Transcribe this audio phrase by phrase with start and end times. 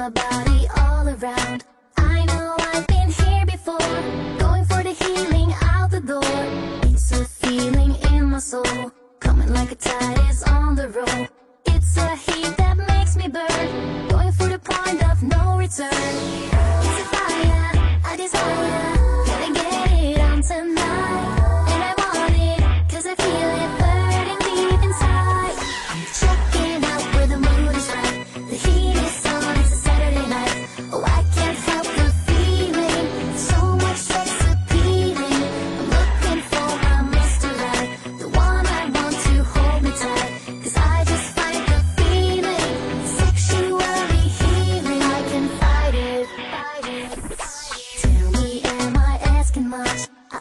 [0.00, 1.62] my body all around.
[1.98, 3.98] I know I've been here before
[4.38, 6.40] Going for the healing out the door.
[6.84, 11.26] It's a feeling in my soul Coming like a tide is on the roll
[11.66, 16.89] It's a heat that makes me burn Going for the point of no return.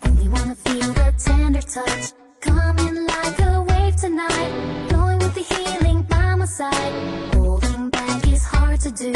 [0.04, 2.14] Really wanna feel the tender touch.
[2.42, 4.88] Coming like a wave tonight.
[4.90, 7.34] Going with the healing by my side.
[7.34, 9.14] Holding back is hard to do.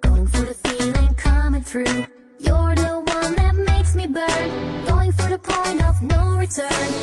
[0.00, 2.06] Going for the feeling coming through.
[2.38, 4.84] You're the one that makes me burn.
[4.86, 6.97] Going for the point of no return.